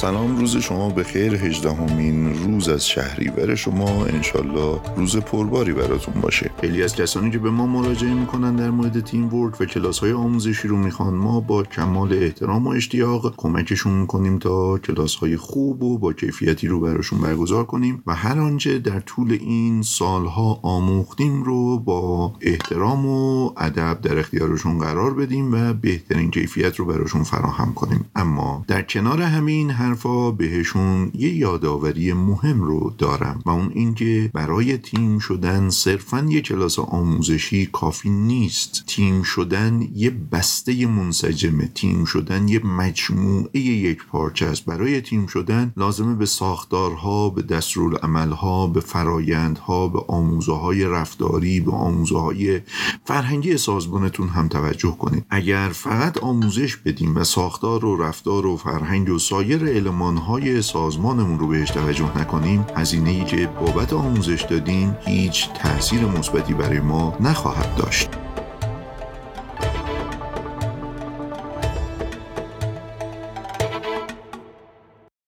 سلام 0.00 0.36
روز 0.36 0.56
شما 0.56 0.90
به 0.90 1.04
خیر. 1.04 1.34
هجدهمین 1.34 2.34
روز 2.34 2.68
از 2.68 2.86
شهریور 2.86 3.54
شما. 3.54 4.04
انشالله 4.04 4.80
روز 4.96 5.16
پرباری 5.16 5.72
براتون 5.72 6.20
باشه. 6.20 6.50
خیلی 6.60 6.82
از 6.82 6.94
کسانی 6.94 7.30
که 7.30 7.38
به 7.38 7.50
ما 7.50 7.66
مراجعه 7.66 8.14
می‌کنن 8.14 8.56
در 8.56 8.70
مورد 8.70 9.04
تیم 9.04 9.34
ورک 9.34 9.60
و 9.60 9.64
کلاس 9.64 9.98
های 9.98 10.12
آموزشی 10.12 10.68
رو 10.68 10.76
می‌خوان. 10.76 11.14
ما 11.14 11.40
با 11.40 11.62
کمال 11.62 12.12
احترام 12.12 12.66
و 12.66 12.70
اشتیاق 12.70 13.34
کمکشون 13.36 13.92
می‌کنیم 13.92 14.38
تا 14.38 14.78
کلاس 14.78 15.14
های 15.14 15.36
خوب 15.36 15.82
و 15.82 15.98
با 15.98 16.12
کیفیتی 16.12 16.68
رو 16.68 16.80
براشون 16.80 17.20
برگزار 17.20 17.64
کنیم 17.64 18.02
و 18.06 18.14
هر 18.14 18.40
آنچه 18.40 18.78
در 18.78 19.00
طول 19.00 19.32
این 19.40 19.82
سالها 19.82 20.60
آموختیم 20.62 21.42
رو 21.42 21.78
با 21.78 22.32
احترام 22.40 23.06
و 23.06 23.50
ادب 23.56 24.00
در 24.02 24.18
اختیارشون 24.18 24.78
قرار 24.78 25.14
بدیم 25.14 25.54
و 25.54 25.72
بهترین 25.72 26.30
کیفیت 26.30 26.76
رو 26.76 26.84
براشون 26.84 27.22
فراهم 27.22 27.74
کنیم. 27.74 28.04
اما 28.16 28.64
در 28.68 28.82
کنار 28.82 29.22
همین 29.22 29.70
حرفا 29.90 30.30
بهشون 30.30 31.10
یه 31.14 31.34
یادآوری 31.34 32.12
مهم 32.12 32.62
رو 32.62 32.94
دارم 32.98 33.42
و 33.46 33.50
اون 33.50 33.70
اینکه 33.74 34.30
برای 34.34 34.78
تیم 34.78 35.18
شدن 35.18 35.70
صرفا 35.70 36.26
یه 36.28 36.40
کلاس 36.40 36.78
آموزشی 36.78 37.66
کافی 37.66 38.10
نیست. 38.10 38.84
تیم 38.86 39.22
شدن 39.22 39.88
یه 39.94 40.10
بسته 40.10 40.86
منسجمه 40.86 41.70
تیم 41.74 42.04
شدن 42.04 42.48
یه 42.48 42.66
مجموعه 42.66 43.60
یک 43.60 44.04
پارچه 44.06 44.46
است. 44.46 44.64
برای 44.64 45.00
تیم 45.00 45.26
شدن 45.26 45.72
لازمه 45.76 46.14
به 46.14 46.26
ساختارها 46.26 47.30
به 47.30 47.42
دستورالعملها 47.42 48.66
به 48.66 48.80
فرایندها 48.80 49.88
به 49.88 50.00
آموزه 50.08 50.52
های 50.52 50.84
رفتاری 50.84 51.60
به 51.60 51.72
آموزه 51.72 52.18
های 52.18 52.60
فرهنگی 53.04 53.56
سازمانتون 53.56 54.28
هم 54.28 54.48
توجه 54.48 54.96
کنید. 54.98 55.24
اگر 55.30 55.68
فقط 55.68 56.18
آموزش 56.18 56.76
بدیم 56.76 57.16
و 57.16 57.24
ساختار 57.24 57.84
و 57.84 58.02
رفتار 58.02 58.46
و 58.46 58.56
فرهنگ 58.56 59.10
و 59.10 59.18
سایر 59.18 59.79
های 59.88 60.62
سازمانمون 60.62 61.38
رو 61.38 61.46
بهش 61.46 61.70
توجه 61.70 62.18
نکنیم 62.18 62.66
هزینه 62.76 63.10
ای 63.10 63.24
که 63.24 63.46
بابت 63.46 63.92
آموزش 63.92 64.42
دادیم 64.42 64.96
هیچ 65.06 65.48
تاثیر 65.52 66.00
مثبتی 66.04 66.54
برای 66.54 66.80
ما 66.80 67.16
نخواهد 67.20 67.74
داشت. 67.76 68.29